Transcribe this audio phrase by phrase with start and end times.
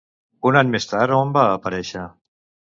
[0.51, 2.09] Un any més tard, a on va aparèixer?